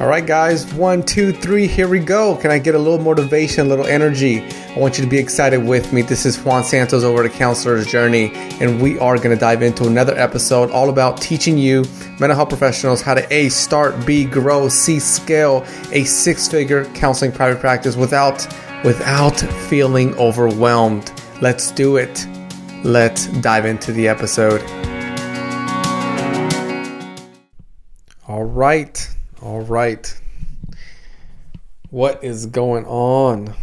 [0.00, 2.34] All right, guys, one, two, three, here we go.
[2.34, 4.40] Can I get a little motivation, a little energy?
[4.40, 6.00] I want you to be excited with me.
[6.00, 8.32] This is Juan Santos over the Counselor's Journey,
[8.62, 11.84] and we are going to dive into another episode all about teaching you,
[12.18, 17.30] mental health professionals, how to A, start, B, grow, C, scale a six figure counseling
[17.30, 18.46] private practice without,
[18.82, 19.38] without
[19.68, 21.12] feeling overwhelmed.
[21.42, 22.26] Let's do it.
[22.84, 24.62] Let's dive into the episode.
[28.26, 29.06] All right.
[29.42, 30.20] All right.
[31.88, 33.54] What is going on?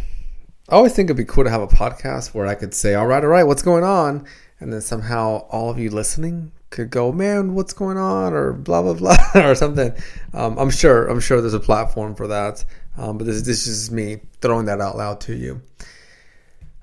[0.68, 3.06] I always think it'd be cool to have a podcast where I could say, all
[3.06, 4.26] right, all right, what's going on?
[4.58, 8.32] And then somehow all of you listening could go, man, what's going on?
[8.32, 9.92] Or blah, blah, blah, or something.
[10.34, 12.64] Um, I'm sure, I'm sure there's a platform for that.
[12.96, 15.62] Um, but this, is this is me throwing that out loud to you.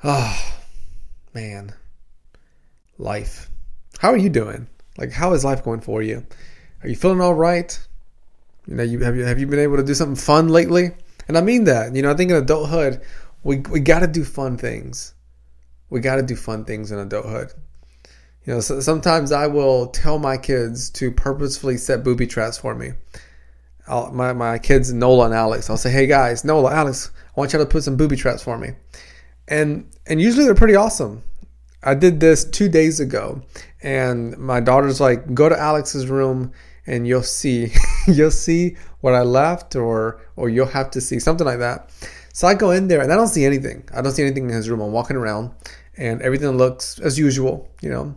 [0.06, 0.56] Oh,
[1.34, 1.74] man.
[2.98, 3.50] Life.
[4.00, 4.68] How are you doing?
[4.98, 6.26] Like, how is life going for you?
[6.82, 7.78] Are you feeling all right?
[8.68, 10.92] You know, you have you have you been able to do something fun lately?
[11.28, 11.96] And I mean that.
[11.96, 13.02] You know, I think in adulthood,
[13.44, 15.14] we we got to do fun things.
[15.90, 17.52] We got to do fun things in adulthood.
[18.46, 22.76] You know, so sometimes I will tell my kids to purposefully set booby traps for
[22.76, 22.92] me.
[23.88, 25.70] I'll, my my kids Nola and Alex.
[25.70, 28.58] I'll say, "Hey guys, Nola, Alex, I want y'all to put some booby traps for
[28.58, 28.70] me,"
[29.48, 31.24] and and usually they're pretty awesome.
[31.84, 33.44] I did this two days ago,
[33.84, 36.52] and my daughter's like, "Go to Alex's room."
[36.88, 37.72] And you'll see
[38.08, 41.92] you'll see what I left or or you'll have to see something like that.
[42.34, 43.88] So I go in there and I don't see anything.
[43.94, 44.82] I don't see anything in his room.
[44.82, 45.52] I'm walking around
[45.98, 48.16] and everything looks as usual, you know.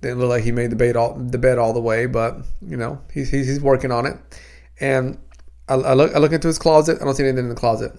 [0.00, 2.76] Didn't look like he made the bed all the bed all the way, but you
[2.76, 4.16] know he's he's, working on it.
[4.80, 5.18] And
[5.68, 6.98] I, I, look I look into his closet.
[7.00, 7.92] I don't see anything in the closet,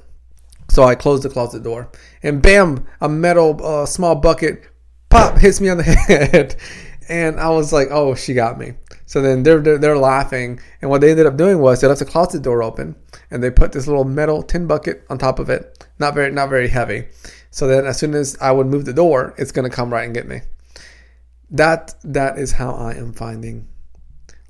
[0.70, 1.92] so I close the closet door.
[2.24, 4.64] And bam, a metal uh, small bucket
[5.10, 6.56] pop hits me on the head,
[7.10, 8.74] and I was like, oh, she got me.
[9.08, 12.00] So then they're, they're, they're laughing, and what they ended up doing was they left
[12.00, 12.96] the closet door open,
[13.32, 16.50] and they put this little metal tin bucket on top of it, not very not
[16.50, 17.08] very heavy.
[17.52, 20.14] So then as soon as I would move the door, it's gonna come right and
[20.14, 20.42] get me.
[21.50, 23.68] That that is how I am finding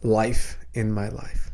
[0.03, 1.51] life in my life.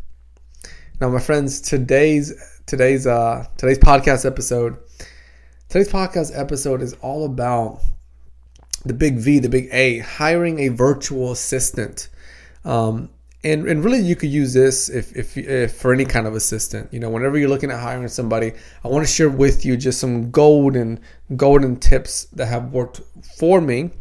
[1.00, 2.34] Now, my friends, today's
[2.66, 4.78] today's uh today's podcast episode,
[5.70, 7.82] today's podcast episode is all about
[8.86, 12.10] the big V, the big A, hiring a virtual assistant.
[12.64, 13.10] Um,
[13.44, 16.92] and, and really, you could use this if, if, if, for any kind of assistant.
[16.92, 18.54] You know, whenever you're looking at hiring somebody,
[18.84, 21.00] I want to share with you just some golden
[21.36, 23.02] golden tips that have worked
[23.38, 23.92] for me.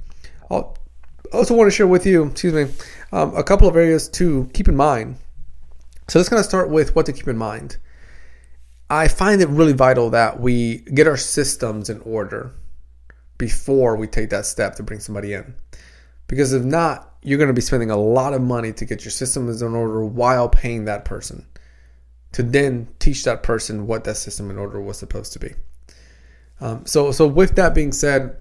[0.51, 0.63] i
[1.33, 2.75] also want to share with you, excuse me,
[3.13, 5.17] um, a couple of areas to keep in mind.
[6.09, 7.79] So let's kind of start with what to keep in mind.
[8.89, 12.53] I find it really vital that we get our systems in order
[13.45, 15.55] before we take that step to bring somebody in.
[16.29, 19.11] Because if not, you're going to be spending a lot of money to get your
[19.11, 21.45] systems in order while paying that person
[22.33, 25.53] to then teach that person what that system in order was supposed to be.
[26.63, 28.39] Um, so, so with that being said,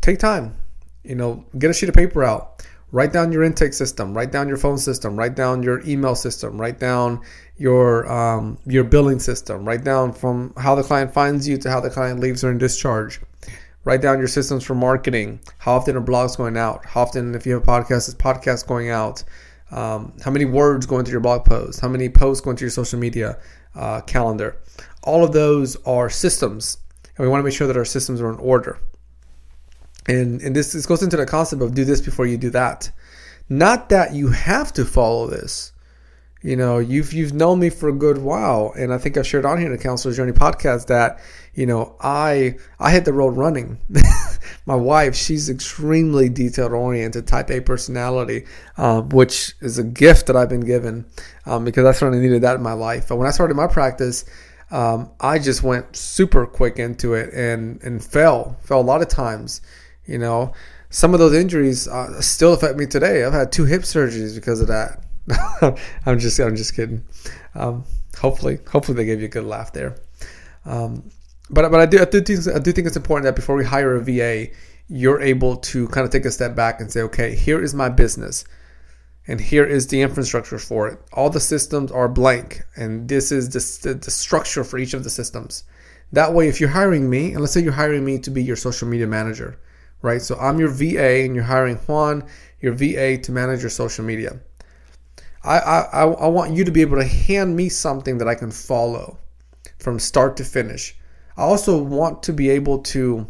[0.00, 0.56] take time.
[1.02, 2.64] You know, get a sheet of paper out.
[2.92, 4.16] Write down your intake system.
[4.16, 5.18] Write down your phone system.
[5.18, 6.60] Write down your email system.
[6.60, 7.20] Write down
[7.56, 9.64] your um, your billing system.
[9.64, 12.58] Write down from how the client finds you to how the client leaves or in
[12.58, 13.20] discharge.
[13.88, 15.40] Write down your systems for marketing.
[15.56, 16.84] How often are blogs going out?
[16.84, 19.24] How often, if you have a podcast, is podcast going out?
[19.70, 21.80] Um, how many words going through your blog post?
[21.80, 23.38] How many posts going to your social media
[23.74, 24.58] uh, calendar?
[25.04, 26.76] All of those are systems,
[27.16, 28.78] and we want to make sure that our systems are in order.
[30.06, 32.90] And and this, this goes into the concept of do this before you do that.
[33.48, 35.72] Not that you have to follow this.
[36.40, 39.44] You know, you've you've known me for a good while, and I think I've shared
[39.44, 41.18] on here in the Counselor's Journey podcast that
[41.54, 43.78] you know I I hit the road running.
[44.66, 50.36] My wife, she's extremely detail oriented, Type A personality, um, which is a gift that
[50.36, 51.06] I've been given
[51.44, 53.08] um, because I certainly needed that in my life.
[53.08, 54.24] But when I started my practice,
[54.70, 59.08] um, I just went super quick into it and and fell fell a lot of
[59.08, 59.60] times.
[60.06, 60.52] You know,
[60.90, 63.24] some of those injuries uh, still affect me today.
[63.24, 65.02] I've had two hip surgeries because of that.
[66.06, 67.04] I'm just I'm just kidding.
[67.54, 67.84] Um,
[68.18, 69.96] hopefully, hopefully they gave you a good laugh there.
[70.64, 71.10] Um,
[71.50, 73.64] but but I do I do think I do think it's important that before we
[73.64, 74.48] hire a VA,
[74.88, 77.88] you're able to kind of take a step back and say, okay, here is my
[77.88, 78.44] business,
[79.26, 80.98] and here is the infrastructure for it.
[81.12, 85.10] All the systems are blank, and this is the, the structure for each of the
[85.10, 85.64] systems.
[86.12, 88.56] That way, if you're hiring me, and let's say you're hiring me to be your
[88.56, 89.58] social media manager,
[90.00, 90.22] right?
[90.22, 92.24] So I'm your VA, and you're hiring Juan,
[92.60, 94.40] your VA, to manage your social media.
[95.48, 98.50] I, I, I want you to be able to hand me something that I can
[98.50, 99.18] follow
[99.78, 100.94] from start to finish.
[101.36, 103.26] I also want to be able to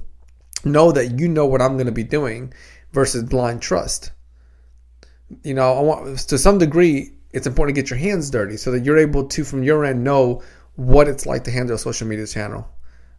[0.65, 2.53] know that you know what I'm going to be doing
[2.93, 4.11] versus blind trust.
[5.44, 8.71] You know, I want to some degree it's important to get your hands dirty so
[8.73, 10.43] that you're able to, from your end, know
[10.76, 12.69] what it's like to handle a social media channel.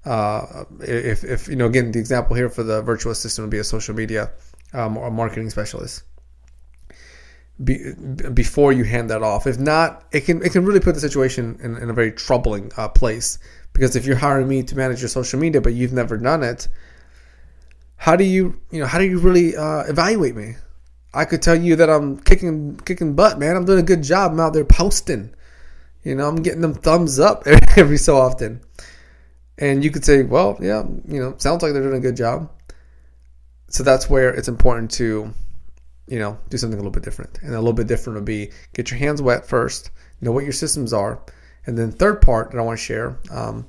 [0.06, 3.60] Uh, if, if you know, again, the example here for the virtual assistant would be
[3.60, 4.32] a social media
[4.74, 6.04] um, or a marketing specialist.
[7.62, 7.94] Be,
[8.34, 11.60] before you hand that off, if not, it can it can really put the situation
[11.62, 13.38] in, in a very troubling uh, place.
[13.74, 16.68] Because if you're hiring me to manage your social media, but you've never done it,
[17.98, 20.56] how do you you know how do you really uh, evaluate me?
[21.14, 23.56] I could tell you that I'm kicking kicking butt, man.
[23.56, 24.32] I'm doing a good job.
[24.32, 25.34] I'm out there posting.
[26.04, 27.44] You know, I'm getting them thumbs up
[27.76, 28.62] every so often.
[29.58, 32.50] And you could say, well, yeah, you know, sounds like they're doing a good job.
[33.68, 35.34] So that's where it's important to,
[36.10, 37.40] you know, do something a little bit different.
[37.42, 39.92] And a little bit different would be get your hands wet first,
[40.22, 41.22] know what your systems are.
[41.66, 43.68] And then third part that I want to share um,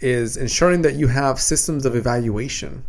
[0.00, 2.84] is ensuring that you have systems of evaluation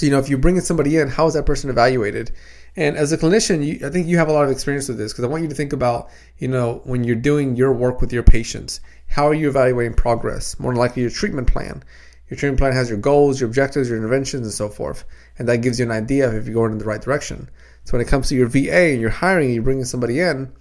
[0.00, 2.32] you know, if you bring somebody in, how is that person evaluated?
[2.76, 5.12] And as a clinician, you, I think you have a lot of experience with this
[5.12, 6.08] because I want you to think about,
[6.38, 10.58] you know, when you're doing your work with your patients, how are you evaluating progress?
[10.58, 11.84] More than likely, your treatment plan.
[12.34, 15.04] Your treatment plan has your goals, your objectives, your interventions, and so forth.
[15.38, 17.48] And that gives you an idea of if you're going in the right direction.
[17.84, 20.52] So when it comes to your VA and you're hiring, you're bringing somebody in,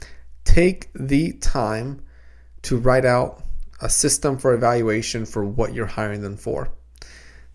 [0.44, 2.04] take the time
[2.62, 3.42] to write out
[3.82, 6.70] a system for evaluation for what you're hiring them for.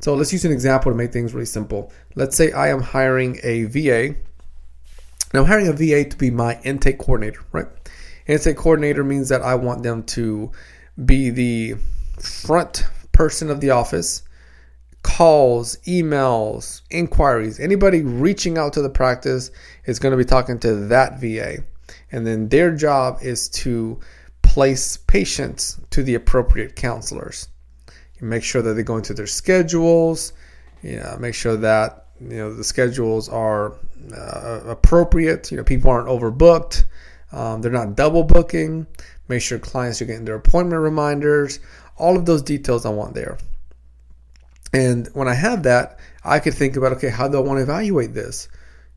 [0.01, 1.93] So let's use an example to make things really simple.
[2.17, 4.17] Let's say I am hiring a VA.
[5.33, 7.69] Now I'm hiring a VA to be my intake coordinator, right?
[8.27, 10.51] Intake coordinator means that I want them to
[11.05, 11.77] be the
[12.21, 12.85] front
[13.19, 14.23] person of the office,
[15.03, 17.59] calls, emails, inquiries.
[17.59, 19.51] Anybody reaching out to the practice
[19.87, 21.65] is going to be talking to that VA.
[22.13, 23.99] And then their job is to
[24.43, 27.49] place patients to the appropriate counselors.
[28.21, 30.33] You make sure that they go into their schedules.
[30.85, 33.73] You know, make sure that you know the schedules are
[34.17, 35.51] uh, appropriate.
[35.51, 36.85] You know, people aren't overbooked.
[37.33, 38.87] Um, they're not double booking.
[39.27, 41.59] Make sure clients are getting their appointment reminders.
[41.99, 43.39] All of those details I want there.
[44.73, 47.63] And when I have that, I could think about okay, how do I want to
[47.63, 48.49] evaluate this?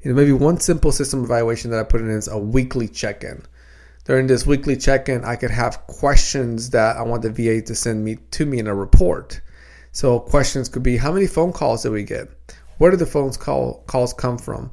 [0.01, 3.43] You know, maybe one simple system evaluation that I put in is a weekly check-in
[4.03, 8.03] during this weekly check-in, I could have questions that I want the VA to send
[8.03, 9.41] me to me in a report.
[9.91, 12.27] So questions could be: How many phone calls did we get?
[12.77, 14.71] Where did the phone call calls come from?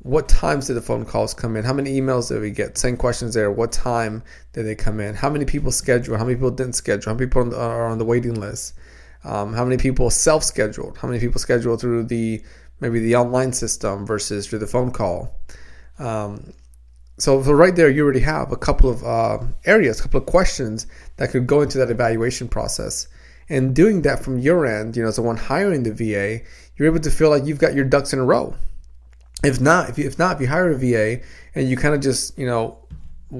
[0.00, 1.64] What times did the phone calls come in?
[1.64, 2.78] How many emails did we get?
[2.78, 3.50] Same questions there.
[3.50, 4.22] What time
[4.52, 5.16] did they come in?
[5.16, 6.18] How many people scheduled?
[6.18, 7.10] How many people didn't schedule?
[7.10, 8.74] How many people are on the waiting list?
[9.24, 10.98] Um, how many people self-scheduled?
[10.98, 12.40] How many people scheduled through the
[12.80, 15.40] maybe the online system versus through the phone call?
[15.98, 16.52] Um,
[17.18, 20.26] so, so right there, you already have a couple of uh, areas, a couple of
[20.26, 20.86] questions
[21.16, 23.08] that could go into that evaluation process.
[23.48, 26.44] And doing that from your end, you know, as the one hiring the VA,
[26.76, 28.54] you're able to feel like you've got your ducks in a row.
[29.44, 31.24] If not, if you, if not, if you hire a VA
[31.54, 32.78] and you kind of just, you know,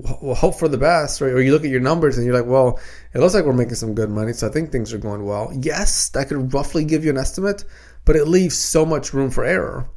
[0.06, 1.32] hope for the best, right?
[1.32, 2.78] Or you look at your numbers and you're like, well,
[3.14, 5.50] it looks like we're making some good money, so I think things are going well.
[5.60, 7.64] Yes, that could roughly give you an estimate,
[8.04, 9.88] but it leaves so much room for error.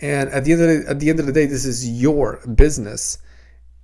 [0.00, 2.40] And at the end of the, at the end of the day, this is your
[2.54, 3.18] business.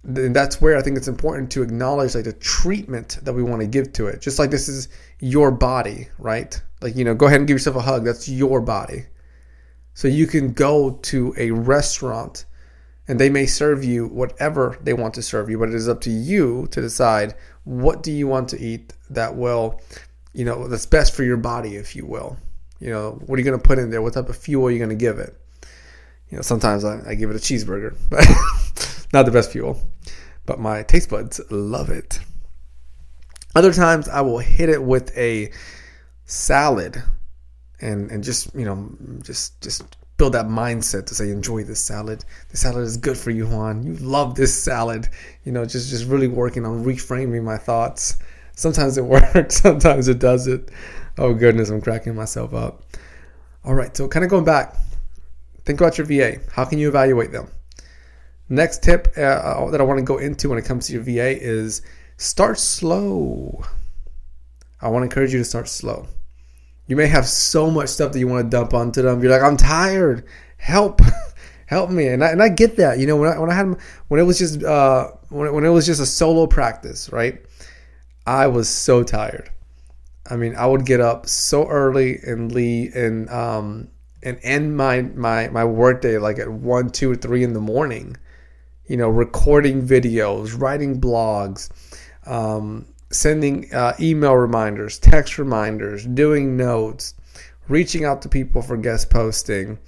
[0.05, 3.61] And that's where I think it's important to acknowledge like the treatment that we want
[3.61, 4.21] to give to it.
[4.21, 6.61] Just like this is your body, right?
[6.81, 8.05] Like, you know, go ahead and give yourself a hug.
[8.05, 9.05] That's your body.
[9.95, 12.45] So you can go to a restaurant
[13.09, 16.01] and they may serve you whatever they want to serve you, but it is up
[16.03, 17.35] to you to decide
[17.65, 19.81] what do you want to eat that will,
[20.33, 22.37] you know, that's best for your body, if you will.
[22.79, 24.01] You know, what are you going to put in there?
[24.01, 25.37] What type of fuel are you going to give it?
[26.31, 28.27] You know, sometimes I, I give it a cheeseburger, but
[29.13, 29.83] not the best fuel.
[30.47, 32.21] But my taste buds love it.
[33.55, 35.51] Other times I will hit it with a
[36.25, 37.03] salad
[37.81, 38.91] and and just, you know,
[39.23, 42.25] just just build that mindset to say enjoy this salad.
[42.51, 43.83] The salad is good for you, Juan.
[43.83, 45.09] You love this salad.
[45.45, 48.17] You know, just just really working on reframing my thoughts.
[48.55, 50.71] Sometimes it works, sometimes it doesn't.
[51.19, 52.83] Oh goodness, I'm cracking myself up.
[53.65, 54.75] All right, so kind of going back
[55.65, 56.41] Think about your VA.
[56.53, 57.49] How can you evaluate them?
[58.49, 61.03] Next tip uh, uh, that I want to go into when it comes to your
[61.03, 61.83] VA is
[62.17, 63.63] start slow.
[64.81, 66.09] I want to encourage you to start slow.
[66.91, 69.23] You may have so much stuff that you want to dump onto them.
[69.23, 70.25] You're like, I'm tired.
[70.57, 71.01] Help,
[71.67, 72.09] help me.
[72.09, 72.99] And I, and I get that.
[72.99, 73.77] You know, when I, when I had
[74.09, 77.41] when it was just uh, when it, when it was just a solo practice, right?
[78.27, 79.53] I was so tired.
[80.29, 83.87] I mean, I would get up so early and leave and um,
[84.25, 88.17] and end my my my workday like at one two or three in the morning.
[88.87, 91.71] You know, recording videos, writing blogs,
[92.27, 97.15] um, sending uh, email reminders, text reminders, doing notes,
[97.69, 99.79] reaching out to people for guest posting.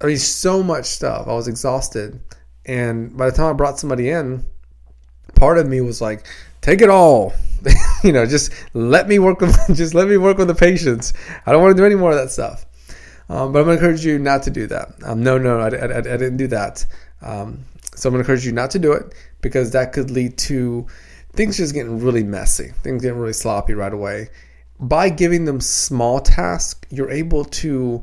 [0.00, 1.28] I mean, so much stuff.
[1.28, 2.20] I was exhausted,
[2.66, 4.44] and by the time I brought somebody in,
[5.34, 6.26] part of me was like,
[6.60, 7.32] take it all.
[8.04, 11.12] you know, just let me work with just let me work with the patients.
[11.46, 12.66] I don't want to do any more of that stuff.
[13.28, 14.88] Um, but I'm going to encourage you not to do that.
[15.04, 16.84] Um, no, no, I, I, I, didn't do that.
[17.22, 17.64] Um,
[17.94, 20.88] so I'm going to encourage you not to do it because that could lead to
[21.32, 24.28] things just getting really messy, things getting really sloppy right away.
[24.78, 28.02] By giving them small tasks, you're able to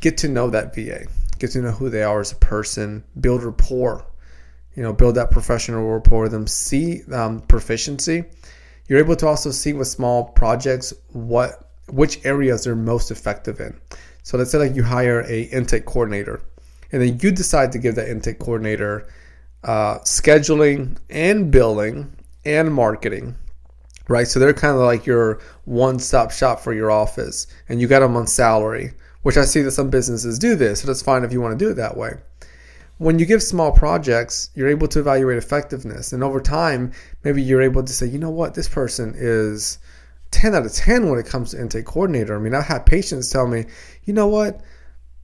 [0.00, 1.06] get to know that VA,
[1.38, 4.04] get to know who they are as a person, build rapport,
[4.74, 8.24] you know, build that professional rapport with them, see um, proficiency.
[8.88, 13.78] You're able to also see with small projects what which areas they're most effective in.
[14.22, 16.42] So let's say like you hire a intake coordinator,
[16.92, 19.08] and then you decide to give that intake coordinator
[19.64, 22.14] uh, scheduling and billing
[22.48, 23.36] and marketing,
[24.08, 24.26] right?
[24.26, 28.16] So they're kind of like your one-stop shop for your office, and you got them
[28.16, 31.40] on salary, which I see that some businesses do this, so that's fine if you
[31.40, 32.14] want to do it that way.
[32.96, 37.62] When you give small projects, you're able to evaluate effectiveness, and over time, maybe you're
[37.62, 39.78] able to say, you know what, this person is
[40.30, 42.36] 10 out of 10 when it comes to intake coordinator.
[42.36, 43.66] I mean, I've had patients tell me,
[44.04, 44.60] you know what?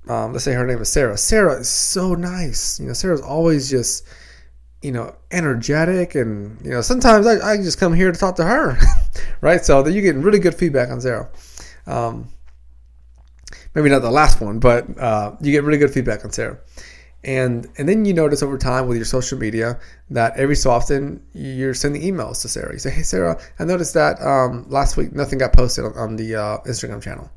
[0.08, 1.16] Um, let's say her name is Sarah.
[1.16, 2.78] Sarah is so nice.
[2.78, 4.04] You know, Sarah's always just,
[4.84, 6.14] you know, energetic.
[6.14, 8.78] And, you know, sometimes I, I just come here to talk to her,
[9.40, 9.64] right?
[9.64, 11.28] So that you get really good feedback on Sarah.
[11.86, 12.28] Um,
[13.74, 16.58] maybe not the last one, but uh, you get really good feedback on Sarah
[17.24, 21.22] and and then you notice over time with your social media that every so often
[21.32, 22.72] you're sending emails to Sarah.
[22.72, 26.16] You say, "Hey Sarah, I noticed that um, last week nothing got posted on, on
[26.16, 27.30] the uh, Instagram channel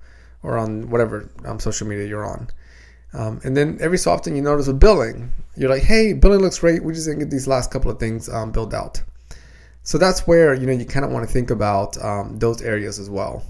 [0.43, 2.49] or on whatever um, social media you're on."
[3.13, 6.59] Um, and then every so often you notice with billing, you're like, "Hey, building looks
[6.59, 6.83] great.
[6.83, 9.01] We just didn't get these last couple of things um, built out."
[9.83, 12.99] So that's where you know you kind of want to think about um, those areas
[12.99, 13.43] as well,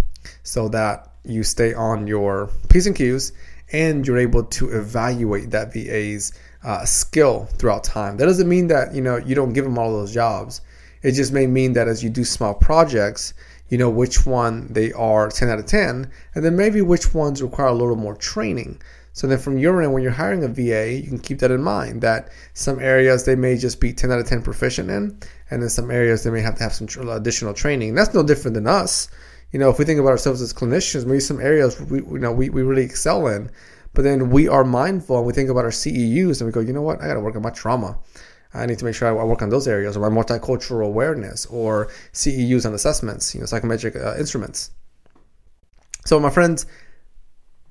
[0.43, 3.33] so that you stay on your p's and q's
[3.71, 6.31] and you're able to evaluate that VA's
[6.63, 8.17] uh, skill throughout time.
[8.17, 10.61] That doesn't mean that you know you don't give them all those jobs.
[11.03, 13.33] It just may mean that as you do small projects,
[13.69, 17.41] you know which one they are 10 out of 10, and then maybe which ones
[17.41, 18.81] require a little more training.
[19.13, 21.63] So then from your end, when you're hiring a VA, you can keep that in
[21.63, 25.19] mind that some areas they may just be 10 out of 10 proficient in,
[25.50, 27.89] and then some areas they may have to have some uh, additional training.
[27.89, 29.09] And that's no different than us
[29.51, 32.31] you know, if we think about ourselves as clinicians, maybe some areas we you know
[32.31, 33.50] we, we really excel in,
[33.93, 36.74] but then we are mindful and we think about our CEUs and we go, you
[36.74, 37.97] know what, I got to work on my trauma.
[38.54, 41.88] I need to make sure I work on those areas, or my multicultural awareness, or
[42.13, 44.72] CEUs and assessments, you know, psychometric uh, instruments.
[46.06, 46.66] So, my friends,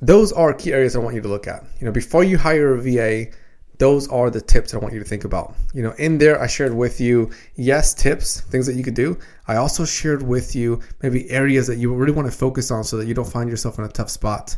[0.00, 1.64] those are key areas I want you to look at.
[1.80, 3.32] You know, before you hire a VA,
[3.78, 5.54] those are the tips I want you to think about.
[5.74, 9.18] You know, in there, I shared with you, yes, tips, things that you could do.
[9.48, 12.96] I also shared with you maybe areas that you really want to focus on so
[12.96, 14.56] that you don't find yourself in a tough spot.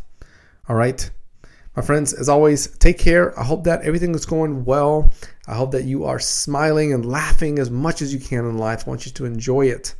[0.68, 1.10] All right.
[1.76, 3.38] My friends, as always, take care.
[3.38, 5.12] I hope that everything is going well.
[5.46, 8.84] I hope that you are smiling and laughing as much as you can in life.
[8.86, 9.94] I want you to enjoy it.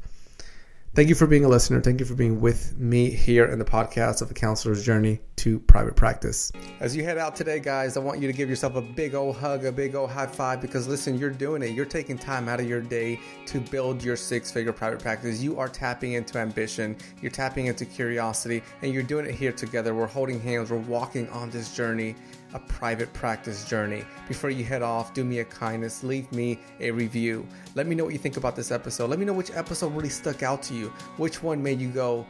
[0.98, 1.80] Thank you for being a listener.
[1.80, 5.60] Thank you for being with me here in the podcast of a counselor's journey to
[5.60, 6.50] private practice.
[6.80, 9.36] As you head out today, guys, I want you to give yourself a big old
[9.36, 11.70] hug, a big old high five because listen, you're doing it.
[11.70, 15.40] You're taking time out of your day to build your six figure private practice.
[15.40, 19.94] You are tapping into ambition, you're tapping into curiosity, and you're doing it here together.
[19.94, 22.16] We're holding hands, we're walking on this journey
[22.54, 24.04] a private practice journey.
[24.26, 27.46] Before you head off, do me a kindness, leave me a review.
[27.74, 29.10] Let me know what you think about this episode.
[29.10, 30.74] Let me know which episode really stuck out to
[31.16, 32.26] Which one made you go,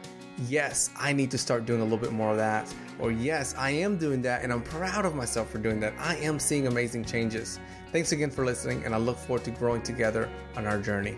[0.47, 2.73] yes, I need to start doing a little bit more of that.
[2.99, 5.93] Or yes, I am doing that and I'm proud of myself for doing that.
[5.99, 7.59] I am seeing amazing changes.
[7.91, 11.17] Thanks again for listening, and I look forward to growing together on our journey.